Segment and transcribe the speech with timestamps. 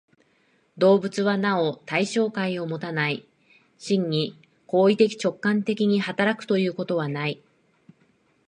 [0.79, 3.27] 動物はなお対象界をもたない、
[3.77, 4.35] 真に
[4.65, 7.39] 行為的直観的に働くということはない。